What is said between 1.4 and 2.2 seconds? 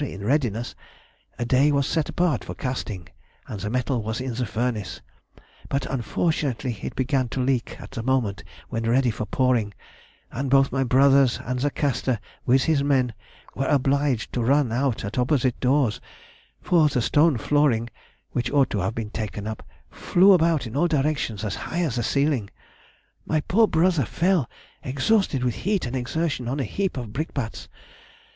day was set